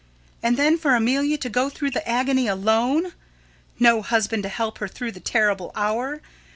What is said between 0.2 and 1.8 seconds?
And then for Amelia to go